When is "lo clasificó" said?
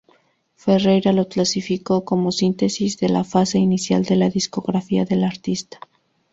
1.13-2.03